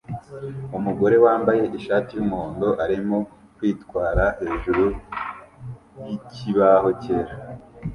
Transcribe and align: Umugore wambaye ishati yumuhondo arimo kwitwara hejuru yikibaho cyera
Umugore 0.77 1.15
wambaye 1.25 1.63
ishati 1.77 2.11
yumuhondo 2.17 2.69
arimo 2.83 3.17
kwitwara 3.55 4.23
hejuru 4.39 4.83
yikibaho 6.05 6.89
cyera 7.01 7.33